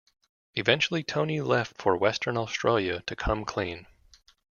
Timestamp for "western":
1.95-2.35